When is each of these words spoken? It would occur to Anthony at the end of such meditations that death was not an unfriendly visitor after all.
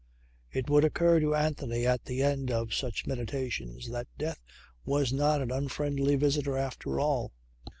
It 0.51 0.67
would 0.67 0.83
occur 0.83 1.19
to 1.19 1.35
Anthony 1.35 1.85
at 1.85 2.05
the 2.05 2.23
end 2.23 2.49
of 2.49 2.73
such 2.73 3.05
meditations 3.05 3.87
that 3.89 4.07
death 4.17 4.41
was 4.83 5.13
not 5.13 5.43
an 5.43 5.51
unfriendly 5.51 6.15
visitor 6.15 6.57
after 6.57 6.99
all. 6.99 7.33